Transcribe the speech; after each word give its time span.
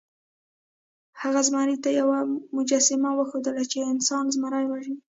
هغه 1.21 1.41
زمري 1.47 1.75
ته 1.83 1.89
یوه 1.99 2.17
مجسمه 2.57 3.09
وښودله 3.13 3.63
چې 3.71 3.79
انسان 3.91 4.23
زمری 4.35 4.65
وژني. 4.67 4.99